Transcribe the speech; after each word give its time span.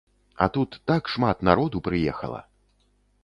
А 0.45 0.45
тут 0.55 0.77
так 0.91 1.11
шмат 1.15 1.45
народу 1.49 1.81
прыехала. 1.87 2.41